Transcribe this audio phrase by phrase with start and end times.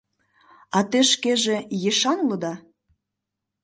[0.77, 1.57] А те шкеже
[1.89, 2.53] ешан улыда?